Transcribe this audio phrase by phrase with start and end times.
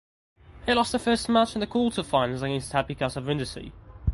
[0.65, 3.71] They lost the first match in the quarter finals against Happy Casa Brindisi.